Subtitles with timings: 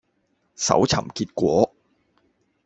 [0.55, 1.75] 搜尋結果